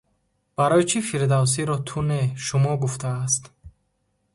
Барои 0.57 0.85
чӣ 0.89 0.97
Фирдавсиро 1.07 1.77
ту 1.87 1.97
не, 2.09 2.23
шумо 2.45 2.73
гуфтааст? 2.81 3.43